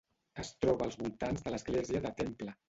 Es 0.43 0.49
troba 0.63 0.87
als 0.89 0.97
voltants 1.01 1.45
de 1.49 1.55
l'església 1.57 2.03
de 2.07 2.15
Temple. 2.25 2.59